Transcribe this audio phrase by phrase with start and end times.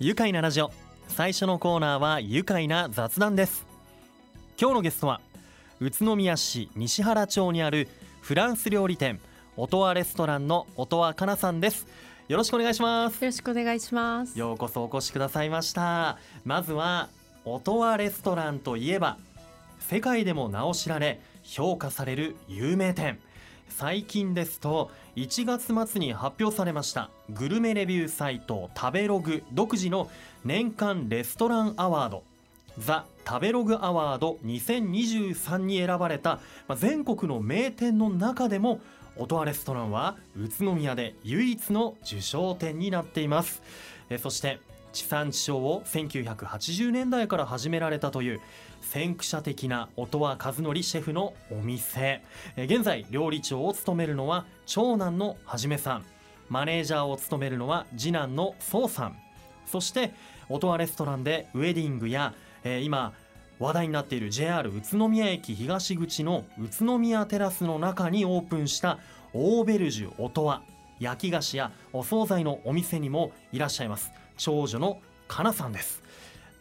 [0.00, 0.72] 愉快なラジオ。
[1.06, 3.64] 最初のコーナーは愉快な雑談です。
[4.60, 5.20] 今日のゲストは
[5.78, 7.86] 宇都宮市西原町にある
[8.20, 9.20] フランス料理店
[9.56, 11.86] 音羽レストランの音羽かなさんです。
[12.26, 13.22] よろしくお願いします。
[13.22, 14.36] よろしくお願いします。
[14.36, 16.18] ようこそお越しくださいました。
[16.44, 17.08] まずは
[17.44, 19.16] 音羽レストランといえば
[19.78, 23.20] 世界でも名を知られ評価される有名店
[23.76, 30.08] 最近ですと1月末に発表されましたグルメレビューサイト食べログ独自の
[30.44, 32.22] 年間レストランアワード。
[32.78, 38.80] ザ・食べログアワード2023に選ばれたまあ全国の名店の中でも
[39.16, 43.60] 音羽レストランは宇都宮で唯一の受賞店になっています。
[44.08, 44.60] えそして
[44.92, 48.40] 地産地消を1980年代から始められたという
[48.90, 52.22] 先駆者的な音羽和則シェフのお店。
[52.56, 56.04] 現在料理長を務めるのは長男のはじめさん。
[56.48, 59.18] マネージャーを務めるのは次男のそうさん。
[59.66, 60.12] そして
[60.48, 62.34] 音羽レストランでウェディングや、
[62.82, 63.12] 今
[63.58, 68.98] 話題になっている JR 宇都宮駅東口の宇都宮テラスの中にオープンした
[69.32, 70.62] オーベルジュ音羽。
[71.00, 74.12] 焼き菓子やお惣菜のお店にもいらっしゃいます。
[74.36, 76.02] 長女のかなさんです。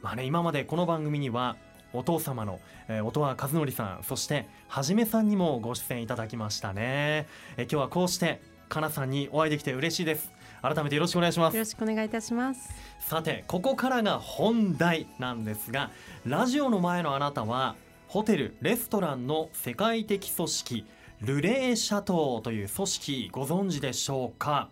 [0.02, 1.56] まあね今までこの番組には
[1.94, 7.28] お父様の、えー、音羽和則さんそしてはじめさんにもご出演いただきましたね、
[7.58, 10.32] えー今日はこうしてかなさんにお会いできて嬉しいです。
[10.64, 11.54] 改めてよろしくお願いします。
[11.56, 12.74] よろしくお願いいたします。
[13.00, 15.92] さてここからが本題なんですが
[16.26, 17.76] ラジオの前のあなたは
[18.08, 20.86] ホテルレストランの世界的組織
[21.22, 24.70] ルレーシャトーという組織ご存知でしょうか？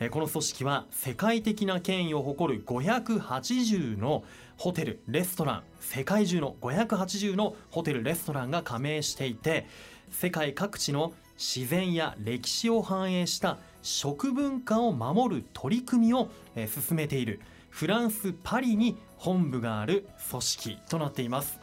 [0.00, 4.24] えーこの組織は世界的な権威を誇る580の
[4.60, 9.66] ホテルレストラン世界中の580のホテルレストランが加盟していて
[10.10, 21.58] 世界各地の自然や歴史を反映した食文化を守る取り組みをえ進めているフランス・パリに本部がある組織となっています、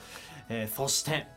[0.50, 1.28] えそして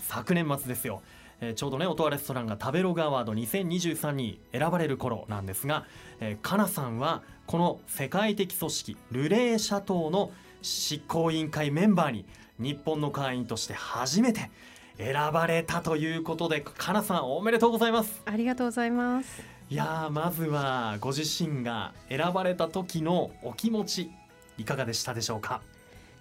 [0.00, 1.00] 昨年末ですよ、
[1.40, 5.84] えーちょうどね音羽レストランが食べログアワード2023に選ばれる頃なんですが、
[6.18, 10.32] えー、かなさんはこの世界的組織ルレーシャトーの
[10.64, 12.24] 執行委員会メンバーに
[12.58, 14.50] 日本の会員として初めて
[14.96, 18.22] 選ばれたということでかなさんおめでとうございます。
[18.24, 19.42] ありがとうございます。
[19.70, 24.10] いやーまずはご自身が選ばれた時のお気持ち
[24.56, 25.60] いかがでしたでしょうか？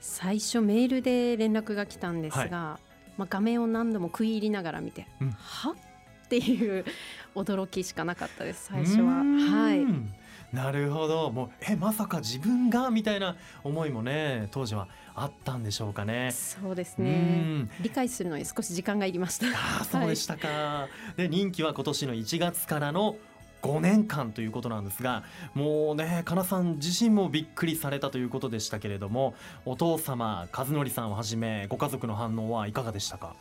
[0.02, 2.80] 最初メールで連絡が来たんですが、
[3.18, 5.32] まあ、画面を何度も食い入りながら見て、うん。
[5.32, 5.72] は？
[5.72, 6.84] っていう
[7.36, 9.24] 驚きしかなかったです最初は。
[9.24, 10.22] はい
[10.53, 11.31] なるほど。
[11.31, 16.31] もうえまさか自分がみたいな思いもね当時はあったんでしょうかね。
[16.31, 17.69] そうですうねん。
[17.81, 19.47] 理解するのに少し時間がいりました。
[19.47, 20.88] ああそうでしたか、
[21.18, 23.16] で任期は今年の1月からの
[23.64, 25.24] 5年間ということなんですが
[25.56, 29.34] もうねかなさん自身もびっくりされたということでしたけれども
[29.66, 33.35] お父様和則さんをはじめご家族の反応はいかがでしたか？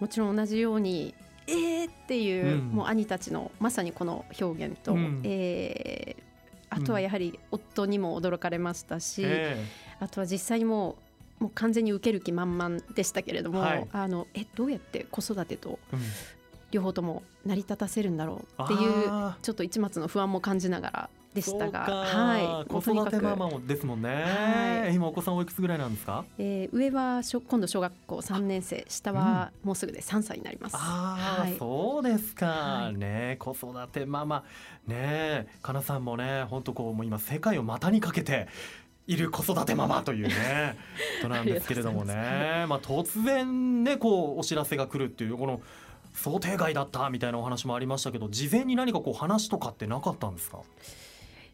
[0.00, 1.14] もちろん同じように
[1.46, 2.68] えーっていう、うん。
[2.70, 5.20] もう兄たちのまさにこの表現と、うん。
[5.22, 6.25] えー
[6.70, 9.56] あとはやはり夫にも驚かれましたし、え
[10.00, 11.06] あとは実際にもう
[11.38, 14.46] もう完全に受ける気満々でしたけれども、はいあのえ。
[14.54, 15.78] どうやって子育てと
[16.70, 24.08] 両方とも成り立たせるんだろうっていうちょっと一末の不安も感じながらでしたが、はい、子育てママもですもんね、
[24.84, 24.94] はい。
[24.94, 26.24] 今お子さんおいくつぐらいなんですか？
[26.38, 30.76] えー上は小今度小学校3年生下はもうすぐで3歳になります。
[30.76, 31.56] ああ、はい。
[31.58, 32.96] そうですか、はい。
[32.96, 34.44] ね子育てママ。
[34.86, 38.48] ねかなさんもね本当こうもう今世界を股にかけて
[39.06, 40.34] いる子育てママというね
[41.22, 42.64] ことなんですけれどもね。
[42.66, 45.60] まあ突然ねこうお知らせが来るっていうこの
[46.16, 50.58] 想定外だったみたいなお話もありましたけど事前に何かこう話とかってなかったんですか？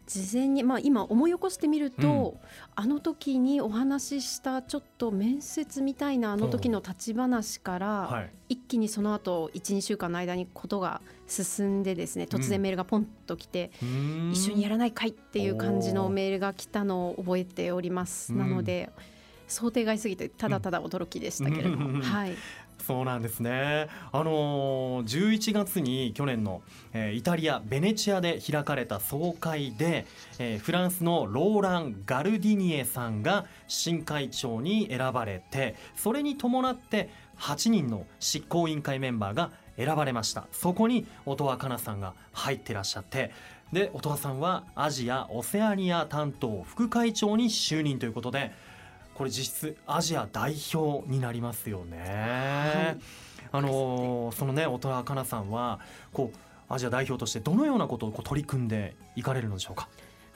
[0.05, 2.41] 事前に、まあ、今思い起こしてみると、うん。
[2.75, 8.31] あの時にお話ししたちょっと面接みたいなあの時の立ち話から、はい。
[8.49, 14.33] 一気にその後12週間の間にことが進んでですね突然メールがポンと来て、うーん。
[14.33, 18.33] 一緒にやらないかいっていう感じのメールが来たのを覚えております。
[18.33, 18.91] うんなので
[19.49, 22.01] 想定外すぎてただただ驚きでしたけれども、うん。
[22.01, 22.35] はい、
[22.87, 23.89] そうなんですね。
[24.13, 26.63] あのー、11月に去年の、
[26.93, 30.07] えーイタリアベネチアで開かれた総会で、
[30.39, 43.31] えーフランスのローラン・ガルディニエさんが新会長に選ばれてそれに伴って8人の執行委員会メンバーが選ばれましたそこに音羽かなさんが入ってらっしゃって
[43.73, 48.53] で音羽さんはアジア・オセアニア担当副会長に就任ということで
[49.15, 52.99] これ実質アジア代表になりますよね。
[53.55, 55.79] あのーそのね音羽かなさんは
[56.13, 56.39] こう
[56.73, 59.89] アジア代表としてどのようなことをこう取り組んでいかれるのでしょうか？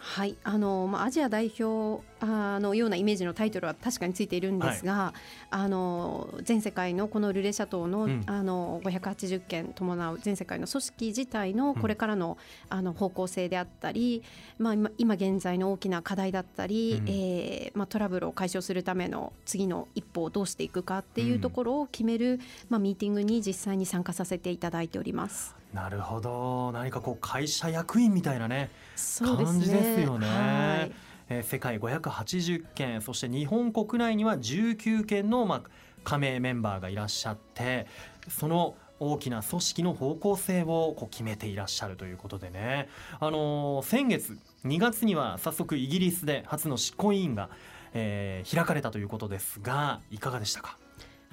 [0.06, 5.20] はいあのまあ、アジア代表あのようなイメージのタイトルは確かについているんですが、はい、
[5.50, 12.38] あの全世界のこのルレシャ島の,、うん、あの580件伴う全世界の組織自体のこれからの,、
[12.70, 14.23] あの方向性であったり、
[14.58, 25.56] まあ、今今現在の大きな課題だったり、うん、えー、まあ、トラブルを解消するための次の一歩をどうしていくかっていうところを決める、うん、まあ、ミーティングに実際に参加させていただいております。
[25.72, 26.72] なるほど。
[26.72, 28.70] 何かこう会社役員みたいなね
[29.18, 30.26] 感じですよね。
[30.26, 30.92] はい。
[31.28, 35.62] えー、世界580件そして日本国内には19件の、まあ、
[36.04, 37.86] 加盟メンバーがいらっしゃって
[38.28, 42.88] その大きな組織の方向性をこう決めていらっしゃるということでね、
[43.20, 47.50] あのー、先月2月には早速イギリスで初の執行委員が、
[47.92, 50.78] えー、開かれたということですがいかがでしたか？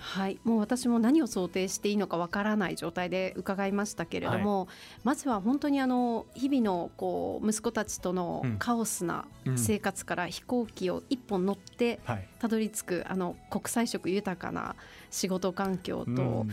[0.03, 4.67] はい、もう私も何を想定していいのかわからない状態で伺いましたけれども、はい、
[5.05, 12.01] まずは本当にあの日々のこう息子たちとのカオスな生活から飛行機を一本乗って
[12.37, 14.75] たどり着く、あの国際色豊かな
[15.09, 16.45] 仕事環境と、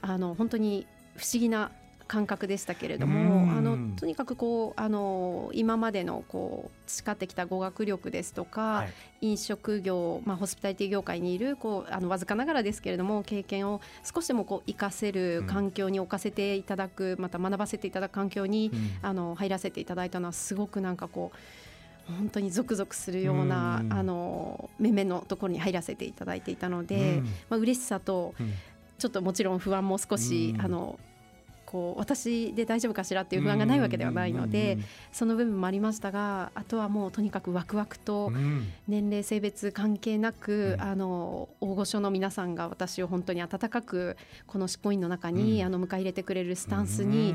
[0.00, 0.86] あの本当に
[1.16, 1.72] 不思議な
[2.06, 8.92] 感覚でしたけれども、あのとにかくこうあの今までのこう培ってきた語学力ですとか、はい、
[9.22, 21.38] 飲食業、まあ、ホスピタリティ業界にいるこうあのわずかながらですけれども経験を少しでもこう活かせる環境に置かせていただく、うん、また学ばせていただく環境に、うん、あの入らせていただいたのはすごくなんかこう。
[22.06, 28.34] 本当にゾクゾクするような、うん、あの面々のところに入らせていただいていたので、うん、まあ嬉しさと、
[28.98, 30.98] ちょっともちろん不安も少し、あの
[31.74, 34.78] こう私で大丈夫かしらっていう不安がないわけではないので
[35.10, 38.30] その部分もありましたがあとはもうとにかくワクワクと
[38.86, 44.16] 年齢性別関係なく、あの大御所の皆さんが私を本当に温かく
[44.46, 47.34] この執行員の中に、あの迎え入れてくれるスタンスに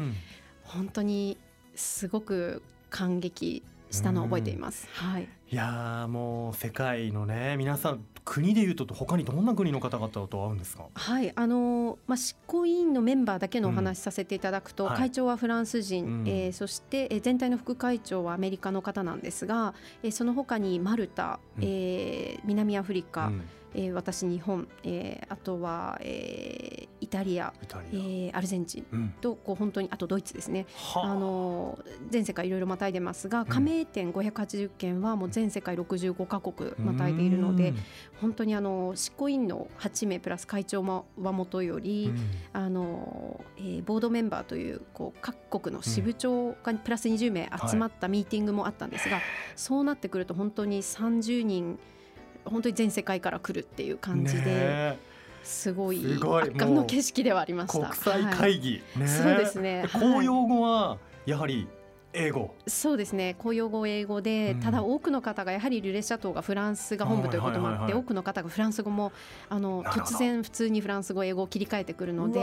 [0.63, 1.37] 本当に
[1.75, 3.61] すごく感激
[3.91, 4.87] したのを覚えています。
[4.93, 10.85] はい、いやもう世界のね皆さん国でいうと他にどんな国の方々と会うんですか？
[10.93, 19.73] はいあのまあ執行委員のメンバーだけのお話しさせていただくと、うんはい、会長はフランス人、うん、えー、そしてえ全体の副会長はアメリカの方なんですが、
[20.03, 23.27] えー、その他にマルタ、うん、えー、南アフリカ。
[23.27, 23.41] うん
[23.73, 27.53] えー、私日本、えー、あとは、えー、イタリア
[27.91, 31.13] えー、アルゼンチンと、こう本当にあとドイツですね、あ。
[31.13, 31.79] の
[32.09, 37.73] 全世界いろいろまたいでますが加盟店580件はもう全世界65か国またいでいるので
[38.21, 42.11] 本当にあの執行委員の8名プラス会長もはもとより、
[42.53, 49.19] あのえー、ボードメンバーというこう各国の支部長がプラス20名集まったミーティングもあったんですが、
[49.55, 51.79] そうなってくると本当に30人
[52.45, 54.97] 本当に全世界から来るっていう感じで。
[55.41, 57.87] すごい圧巻の景色ではありました。
[57.87, 59.85] 国際会議、はい、そうですね。
[59.93, 61.67] 公用語はやはり
[62.13, 62.55] 英語。
[62.67, 63.35] そうですね。
[63.37, 69.11] 公用語英語で、うん、ただ多くの方がやはりルレシャ島がフランスが本部ということもあって、多くの方がフランス語も
[69.47, 72.41] あの突然普通にフランス語英語を切り替えてくるので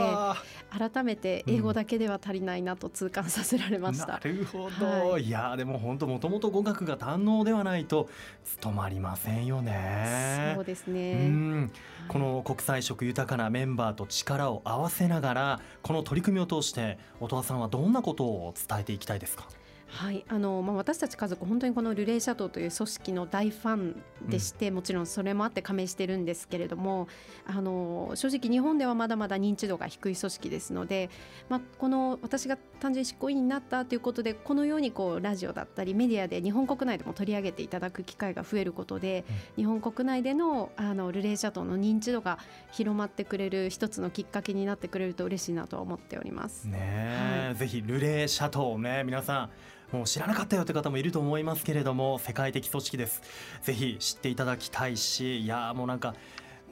[0.69, 4.21] 改めて英語だけでは足りないなと痛感させられました。
[4.23, 8.09] うん、なるほど、はい、いやでも本当もともと語学が堪能ではないと
[8.45, 10.53] 務まりませんよね。
[10.55, 11.69] そうですね、
[12.07, 19.47] この国際色豊かなメンバーと力を合わせながらこの取り組みを通して音羽さんはどんなことを伝えていきたいですか
[19.89, 27.07] はいあのまあ、私たち家族本当にこのルレイシャトーという組織の大ファンでして、うん、もちろんそれもあって加盟してるんですけれども
[27.45, 31.09] あの正直日本ではまだまだ認知度が低い組織ですので、
[31.49, 39.25] まあ、この私が単純執行委員になったということでこのようにこうラジオだったりメディアで日本国内でも取り上げていただく機会が増えることで、
[39.57, 42.39] うん、日本国内でのあのルレイシャトーの認知度が
[42.71, 46.65] 広まってくれる一つのきっかけになってくれると嬉しいなと思っております。
[46.65, 49.49] ね、はい、ぜひルレイシャトーね皆さん
[49.91, 53.21] もう知らなかったよって方もいると思いますけれども世界的組織です。
[53.61, 56.13] ぜひ知っていただきたいしいやもうなんか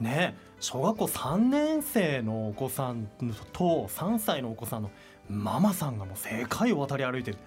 [0.00, 3.08] ね小学校3年生のお子さん
[3.52, 4.90] と3歳のお子さんの
[5.28, 7.38] ママさんがもう世界を渡り歩いてる。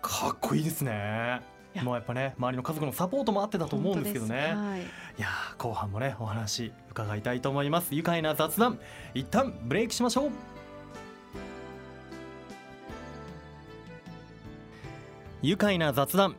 [0.00, 1.40] かっこいいですね。
[1.82, 4.84] もうやっぱね周りの家族のサポートもあってだと思うんですけどね、はい、い
[5.16, 7.94] や後半もねお話伺いたいと思います。
[7.94, 8.78] 愉快な雑談
[9.14, 10.51] 一旦ブレイクしましょう
[15.44, 16.36] 愉快な雑談。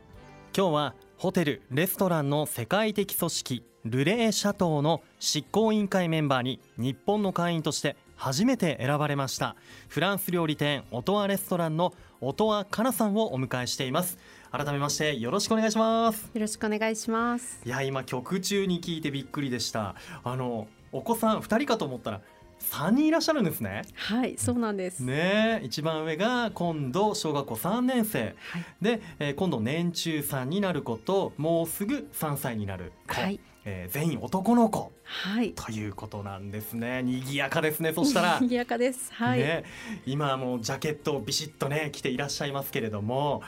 [0.55, 9.57] 今日はホテルレストランの世界的組織ルレーシャトーの執行委員会メンバーに日本の会員として初めて選ばれました
[9.89, 14.17] フランス料理店オトワレストランのオトワカナさんをお迎えしています。
[14.51, 16.31] 改めましてよろしくお願いします。
[16.33, 17.61] よろしくお願いします。
[17.65, 19.95] いや今曲中に聞いてびっくりでした。
[20.23, 22.21] あのお子さん2人かと思ったら
[22.63, 23.83] 3人いらっしゃるんですね。
[23.95, 25.01] はいそうなんです。
[25.01, 33.39] ね一番上が今度小学校3年生、はい、で、えー、今度年中さんになる子ともうすぐ3歳になる子、はい。
[33.65, 37.01] えー、全員男の子、はい、ということなんですね。
[37.01, 37.93] 賑やかですね。
[37.93, 38.39] そしたら。
[38.41, 39.13] 賑やかです。
[39.13, 39.63] はい、ね、
[40.05, 43.41] 今もジャケットをビシッとね着ていらっしゃいますけれども。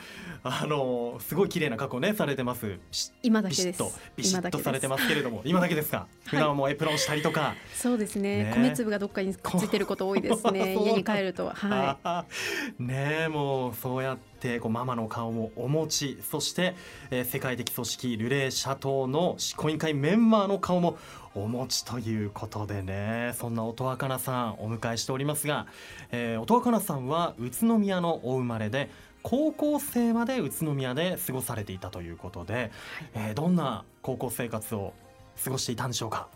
[0.48, 2.78] あのすごい綺麗な格好ねされてます。
[3.22, 3.66] 今だけです。
[3.66, 5.42] ビシッとビシッとされてますけれども。
[5.44, 5.90] 今だけです。
[5.90, 6.06] か？
[6.24, 10.74] 普段はもうエプロンしたりとか、そうですね、ね、米粒がどっかについてること多いですね。
[10.78, 11.50] 家に帰ると。
[11.50, 12.26] は
[12.78, 12.78] い。
[12.82, 16.74] ねもうそうやってこうママの顔もお持ちそして、
[17.10, 20.96] えー、世界的組織ルレーシャトーの執行委員会メンバーの顔も
[21.34, 23.32] お持ちということでね。
[23.34, 25.66] そんな音若菜さんお迎えしておりますが、
[26.10, 28.90] えー、音若菜さんは宇都宮のお生まれで
[29.22, 32.70] 高校生まで宇都宮で過ごされていたということで、はい、
[33.14, 34.94] えー、どんな高校生活を
[35.44, 36.28] 過ごしていたんでしょうか？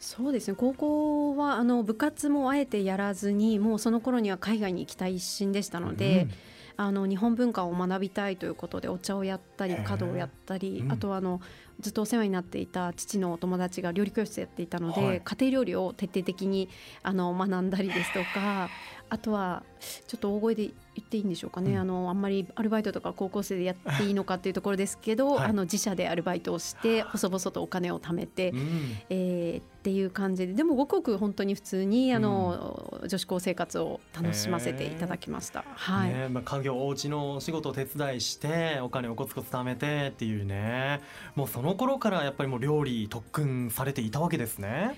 [0.00, 0.56] そうですね。
[0.58, 6.30] 高校はあの部活もあえてやらずにもうその頃には海外に行きたい一心でしたので、うん、
[6.76, 11.40] あの日本文化を学びたいということでお茶をやったり華道をやったり、うん、あとはあの
[11.80, 16.68] ずっとお世話になっていた父のお友達が料理教室やっていたので、はい、家庭料理を徹底的に
[17.02, 18.68] あの学んだりですとか
[19.14, 19.62] あとは
[20.08, 35.64] ちょっと大声で言っていいんでしょうかね、うん、あのあんまりアルバイトとか高校生でやっていいのかっていうところですけど、はい、あの自社でアルバイトをして細々とお金を貯めて、うん、えー、っていう感じででもごくごく本当に普通にあの、うん、女子高生活を楽しませていただきました。
[35.76, 36.10] はい。
[36.10, 41.00] ねまあ、家業お家の仕事を手伝いしてお金をコツコツ貯めてっていうね。
[41.36, 44.96] もうその頃からやっぱりもう料理特訓されていたわけですね。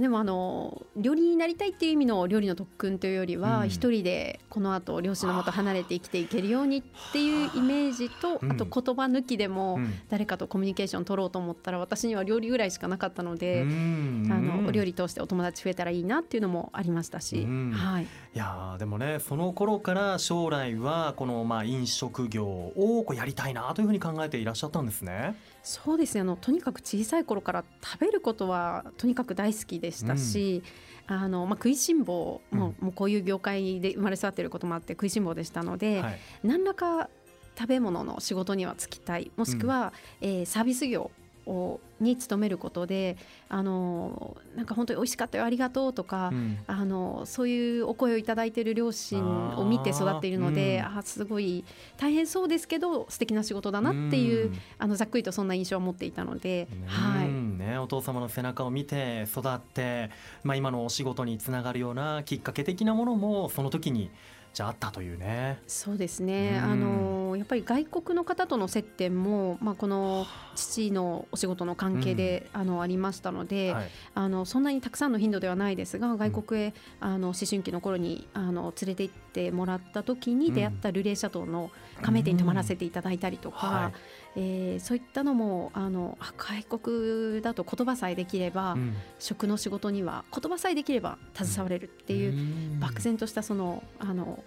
[0.00, 9.78] でもあの料理になりたいっていう意味の料理の特訓というよりは、うん、一人でこの後両親のもと離れて生きていけるようにっていうイメージと、あと言葉抜きでも
[10.08, 25.36] 誰かとコミュニケーション取ろうと思ったら私には料理ぐらいしかなかったので、あの料理通してお友達増えたらいいなっていうのもありましたし、はい、いやでもねその頃から将来はこのまあ飲食業をこうやりたいなというふうに考えていらっしゃったんですね。
[25.68, 26.22] そうですね。
[26.22, 30.62] あのとにかく小さい頃から食べることはとにかく大好きでしたし、
[31.10, 37.10] うん、あのまあ、食いしん坊も,、もうこういう業界で生まれ育っていることもあって食いしん坊でしたので、はい、何らか
[37.58, 39.30] 食べ物の仕事には就きたい。
[39.36, 41.10] もしくは、うん、えー、サービス業
[41.48, 43.16] をに勤めることで
[43.48, 49.24] あのなんか本当に美味しかったよありがとうとか、うん、あのそういうお声をいただいている両親
[49.56, 51.64] を見て育っているのであ、うん、すごい
[51.96, 57.28] 大変そうですけど素敵な仕事だなっていう、うん、あのざっくりとそんな印象を持っていたので、はい。
[57.28, 60.10] ね、お父様の背中を見て育って、
[60.44, 64.10] まあ、今のお仕事につながるようなきっかけ的なものもその時に
[64.54, 65.60] じゃあったというね。
[65.66, 66.58] そうですね。
[66.58, 81.70] あのやっぱり外国の方との接点もまあこの父のお仕事の関係で、うん、あのありましたので、はい、あのそんなにたくさんの頻度ではないですが外国へ、あの思春期の頃にあの連れて行ってもらった時に出会ったルレーシャトーの
[82.02, 83.66] 加盟店に泊まらせていただいたりとか。
[83.66, 83.92] はい。
[84.40, 94.44] えー、そういったのもあの外国だと言葉さえできれば、うん、食の仕事には言葉さえできれば携われるっていう、漠然としたそのあの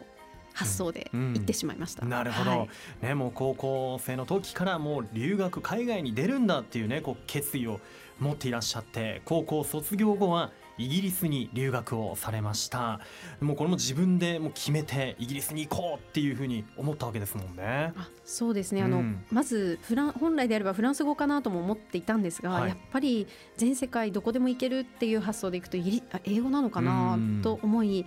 [0.61, 2.67] 発想で行ってしまいました、うん、なるほど、は
[3.03, 7.79] い、ね、もう高校生の時からもう留学海外に出るんだっていうねこう決意を
[8.19, 13.01] 持っていらっしゃって高校卒業後はイギリスに留学をされました。
[13.39, 17.93] もうこれも自分でもう決めてイギリスに行こうっていうふうに思ったわけですもんね。
[17.95, 23.27] あそうですね、あのまずフラン本来であればフランス語かなとも思っていたんですが、はい、やっぱり
[23.57, 28.05] 全世界どこでも行けるっていう発想でいくとイギリ英語なのかなと思い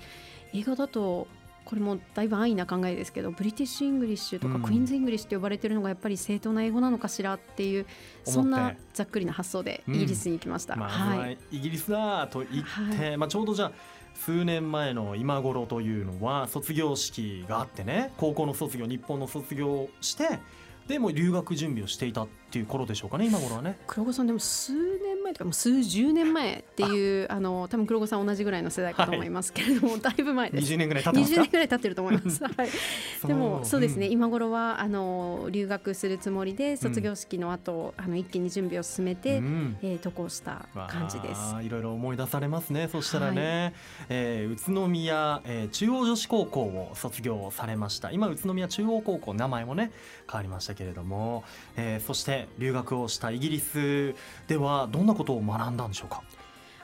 [0.52, 1.28] 英語だと
[1.64, 7.86] これもだいぶ安易な考えですけどブリティッシュ・イングリッシュとか、クイーンズ・イングリッシュと呼ばれてるのがやっぱり正当な英語なのかしらっていう
[8.24, 10.74] そんなざっくりな発想でイギリスに行きました。
[10.74, 12.64] うん、まあ、はい、イギリスだと言っ
[12.96, 13.72] て、はい、まあ、ちょうどじゃあ
[14.14, 20.38] 数年前の今頃というのは卒業式があってね高校の卒業日本の卒業して
[20.86, 22.24] でも留学準備をしていた。
[22.24, 23.76] っていう頃でしょうかね今頃はね。
[23.88, 30.72] 黒子さんでも数年前とかもう数十年前っていうあの多分黒子さん同じぐらいの世代かと思いますけれども、はい、だいぶ前です。
[30.72, 32.68] 20年ぐらい経ってます20年ぐらい経ってると思います、はい、
[33.26, 33.80] でもそう。
[33.80, 41.40] ですね、うん、今頃はあの留学するつもりで卒業式の後、うん、あの一気に準備を進めて、うん、えー、渡航した感じです。
[41.60, 43.72] いろいろ思い出されますねそしたらね、はい、
[44.10, 48.12] えー、宇都宮、えー、中央女子高校を卒業されました。
[48.12, 49.90] 今宇都宮中央高校名前もね
[50.30, 51.44] 変わりましたけれども、
[51.76, 54.14] えー、そして留学をしたイギリス
[54.46, 56.22] ではどんなことを学んだんでしょうか？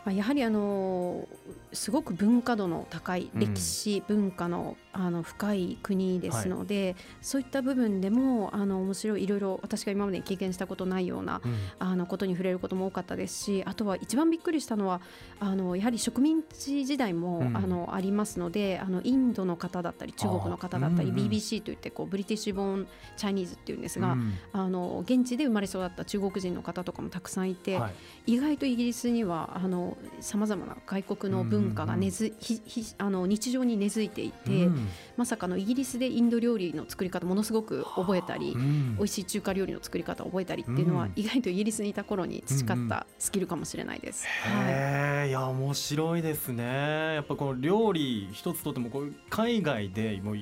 [0.06, 1.28] やはりあの
[1.72, 15.00] すごく文化度の高い歴史、うん、文化のあの深い国ですので、はい、そういった部分でもあの面白いいろいろ私が今まで経験したことないような、うん、あのことに触れることも多かったですしあとは一番びっくりしたのは
[15.38, 24.16] あのやはり植民地時代も、うん、あのありますのであのインドの方だったり中国の方だったり BBC といってこうブリティッシュ・ボーン・チャイニーズっていうんですが、
[24.52, 27.90] あの現地で生まれ育った中国人の方とかもたくさんいて、は
[28.26, 29.89] い、意外とイギリスにはあの
[30.20, 44.26] さまざまな外国の文化が根付、ひひあの日常に根付いていて、うん、まさかのイギリスでインド料理の作り方ものすごく覚えたり、うん、美味しい中華料理の作り方を覚えたりっていうのは、意外とイギリスにいた頃に培ったスキルかもしれないです。
[44.26, 47.14] はい、いや面白いですね。
[47.14, 50.36] やっぱこの料理一つとってもこう海外でもう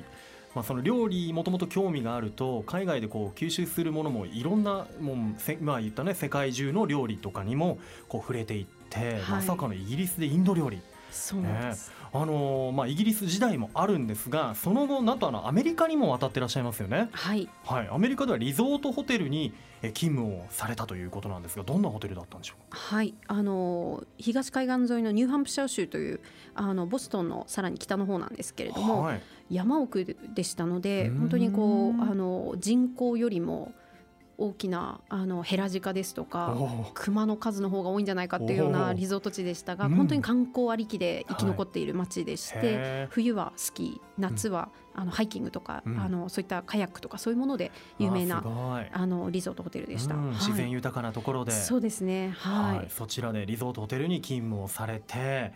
[0.54, 5.16] まあ、その料理もともと興味があると海外でこう吸収するものもいろんなもう
[5.60, 7.78] まあ言ったね世界中の料理とかにも
[8.08, 10.80] こう触れていって、はい、まさかのイギリスでインド料理。
[11.10, 17.08] そうです、ね、あのまあ、イギリス時代もあるんですがその後なんとあのアメリカにも渡ってらっしゃいますよね。
[17.12, 19.52] はい、はい、アメリカではリゾートホテルに
[19.94, 22.78] 勤務をされたということなんですがどんなホテルだったんでしょうか？
[22.78, 23.14] はい。
[23.26, 26.20] あの東海岸沿いのニューハンプシャー州という
[26.54, 33.72] あのボストンのさらに北の方なんですけれども、はい、山奥でしたので本当にこうあの人口よりも
[34.40, 36.56] 大きなあのヘラジカですとか
[36.94, 48.42] 熊の数の方が多いんじゃないかっていうようなリゾート地でしたが、本当に観光ありきで生き残っている街でして、はい、冬はスキー夏は、あのハイキングとか、うん、あのそういったカヤックとかそういうもので有名な
[48.92, 50.26] あのリゾートホテルでした、うん。
[50.28, 51.52] はい、自然豊かなところで。
[51.52, 55.52] そうですね、はい、はい、そちらでリゾートホテルに勤務をされて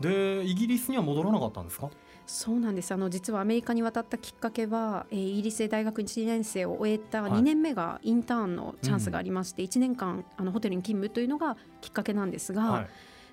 [0.00, 1.90] でイギリスには戻らなかったんですか？
[2.26, 2.92] そうなんです。
[2.92, 12.86] あの実はアメリカに渡ったきっかけは、えー、イギリスで大学1年生を終えた2年目がインターンのチャンスがありまして、はい、1年間あのホテルに勤務というのがきっかけなんですが、はい、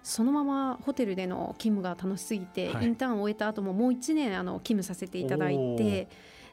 [0.04, 6.08] そのままホテルでの勤務が楽しすぎて、はい、インターンを終えた後ももう1年あの勤務させていただいて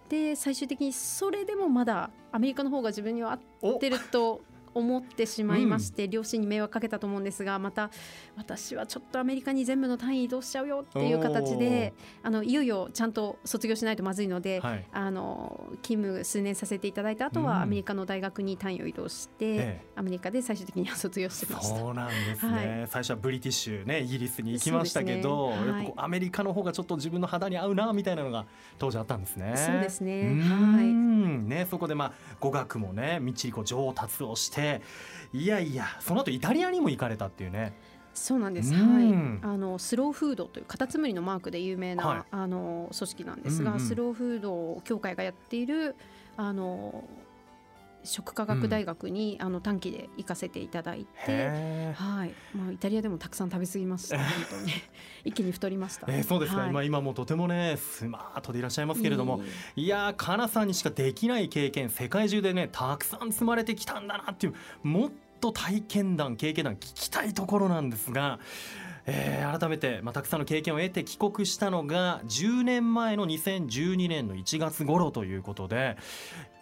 [0.09, 4.41] で最終的にそれでもまだアメリカの方が自分には合ってると
[4.75, 7.91] 思ってしまいまして、うん、両親に迷惑かけたと思うんですがまた
[8.37, 21.77] 私はちょっとアメリカに全部の単位移動しちゃうよっていう形であのいよいよちゃんと卒業しないとまずいので、はい、あの勤務数年させていただいた後はアメリカの大学に単位を移動して、うん、アメリカで最終的には卒業してました。
[21.77, 25.71] そうなんですね、はい、最初はブリティッシュねイギリスに行きましたけど、ね。
[25.71, 28.47] はい、アメリカの方がちょっと自分の肌に合うなみたいなのが
[28.79, 29.55] 当時あったんですね。
[29.57, 30.41] そうですね。
[30.43, 30.85] はい。
[30.85, 34.60] ねそこでまあ語学もねみっちりこう上達をして
[35.33, 37.73] いやいやその後イタリアにも行かれたっていうね。
[38.13, 38.83] そうなんです、はい、
[39.43, 45.95] あのスローフードというカタツムリのマークで有名な、はい、あの組織なんですが、うんうん、スローフード協会がやっている
[46.37, 47.05] あの
[48.05, 54.19] 食科学大学に、うん、あの短期で行かせていただいて、はい、まあイタリアでもたくさん食べ過ぎました。
[54.19, 54.73] 本当に。
[55.25, 56.07] 一気に太りました。
[56.09, 59.43] えー、そうですか、はい、今今もとてもねスマートでいらっしゃいますけれども、
[59.77, 65.11] いやかなさんにしかできない経験世界中でねたくさん積まれてきたんだなっていうもっ
[65.41, 68.39] と体験談経験談聞きたいところなんですが。
[69.07, 75.97] えー、改めて、まあ、たくさんの経験を得て帰国したのが10年前の2012年の1月頃ということで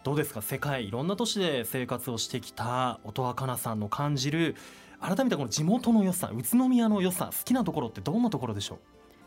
[0.09, 0.41] どうですか？
[0.41, 4.57] 世界いろんな都市で生活をしてきた音羽香奈さんの感じる
[5.03, 8.79] 改めてこの地元の良さ宇都宮の良さ好きなところってどんなところでしょう？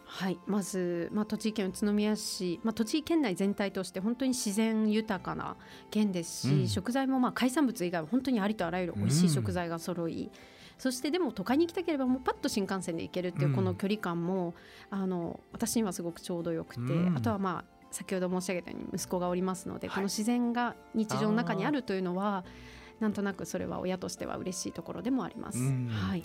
[0.05, 5.55] はいまず、まあ、栃木県宇都宮市、まあ、栃木県内全体として本当に自然豊かな
[5.91, 10.31] 県ですし、うん、食材もまあ海産物以外は本当にありとあらゆる美味しい食材が揃い、うん、
[10.79, 14.55] そしてでも都会に行きたければもうパッと新幹線で行けるっていうこの距離感も、
[14.91, 16.81] うん、あの私にはすごくちょうどよくて、
[17.15, 22.43] あとはまあ先ほど申し上げたように息子がおりますので、はい、この自然が日常の中にあるというのは
[22.99, 25.59] なんとなくそれは親としては嬉しいところでもあります。
[25.59, 26.23] はい。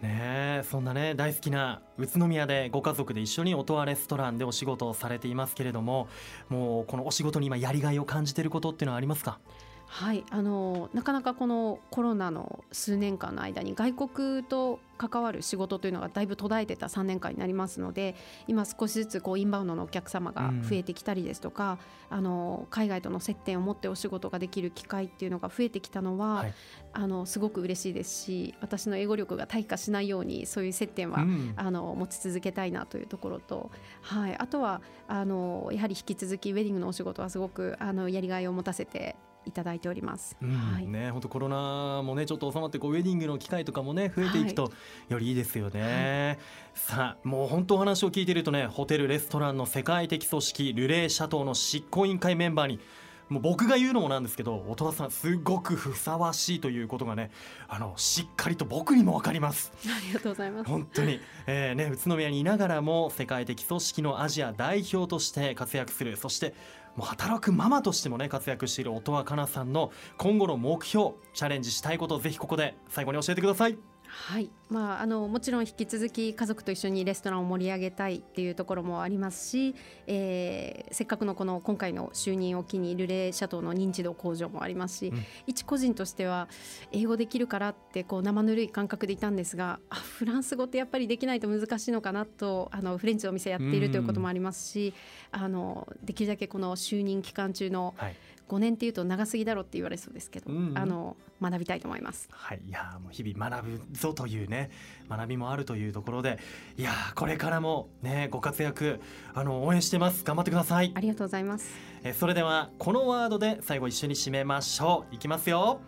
[0.00, 6.06] ねそんなね大好きな宇都宮でご家族で一緒に音羽レストランでお仕事をされていますけれども
[6.48, 9.40] もうこのお仕事に今やりがいを感じていることっていうのはありますか？
[9.88, 18.14] はいあのなかなかこのコロナの数年間の間に外国と関わる仕事というのがだいぶ途絶えてた3年間になりますので
[18.48, 21.78] 今少しずつこうインバウンドのお客様が増えてきたりですとか、
[22.10, 26.54] うん、あの海外との接点を持ってお仕事ができる機会っていうのが増えてきたのは、はい、
[26.92, 33.70] あのすごく嬉しいですし私の英語力が退化しないようにそういう接点は、うん、あの持ち続けたいなというところと、
[34.02, 40.36] はい、あとはあのやはり引き続きウェディングのお仕事はすごくあのやりがいを持たせていただいております。
[40.42, 44.72] うん、はい、ね本当コロナもねちょっと収まってこうウェディングの機会とかもね増えていくと
[45.08, 46.26] よりいいですよね。
[46.26, 46.38] はい、
[46.74, 52.80] さあもう本当お話を聞いているとねホテルレストランの世界的組織ルレーシャトーの執行委員会メンバーに
[53.28, 57.30] もう僕が言うのもなんですけど音羽さんすごくふさわしいということがね
[57.68, 59.72] あのしっかりと僕にも分かります。
[59.84, 60.68] ありがとうございます。
[60.68, 66.16] 本当に、えーね、宇都宮にいながらも世界的組織のアジア代表として活躍する。
[66.16, 66.54] そして
[66.96, 74.50] もう働くママとしてもね活躍している音羽香奈さんの今後の目標チャレンジしたいことをぜひここで最後に教えてくださいはい。
[74.70, 79.74] まあ、あのもちろん引き続き家族と一緒にレストランを盛り上げたいっていうところもありますし、
[80.06, 86.48] えー、せっかくのこの今回の就任を機にルレーシャトーの認知度向上もありますし、うん、一個人としては
[86.92, 94.94] 英語できるからってこう生ぬるい感覚でいたんですがあフランス語ってやっぱりできないと難しいのかなとあのフレンチのお店やっているということもありますし、
[95.30, 98.16] あのできるだけこの就任期間中の、はい
[98.48, 102.28] 5年っていうと長すぎだろって言われそうですけど、うんうん、あの学びたいと思います。
[102.32, 104.70] はい、いやもう日々学ぶぞというね
[105.08, 106.38] 学びもあるというところで
[106.76, 109.00] いやこれからもねご活躍
[109.34, 110.92] あの応援してます頑張ってください。
[110.94, 111.74] ありがとうございます。
[112.02, 115.14] えそれではこのワードで最後一緒に締めましょう。
[115.14, 115.80] いきますよ。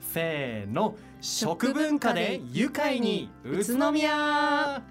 [0.00, 4.82] せーの食文化で愉快に宇都宮。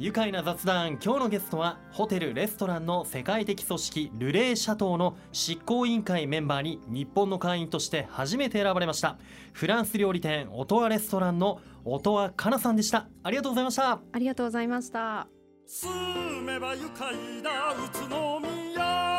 [0.00, 9.18] 愉快な雑談今日のゲストはホテルレストランの世界的組織ルレーシャトーの執行委員会メンバーに日本の会員として初めて選ばれました。
[9.52, 13.08] フランス料理店オトワレストランの音羽かなさんでした。
[13.22, 14.00] ありがとうございました。
[14.10, 15.28] ありがとうございました。
[15.66, 15.92] 住
[16.46, 17.50] めば愉快だ。
[17.74, 19.09] 宇都宮